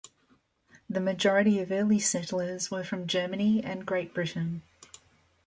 The 0.89 0.99
majority 0.99 1.59
of 1.59 1.71
early 1.71 1.99
settlers 1.99 2.71
were 2.71 2.83
from 2.83 3.05
Germany 3.05 3.63
and 3.63 3.85
Great 3.85 4.15
Britain. 4.15 4.63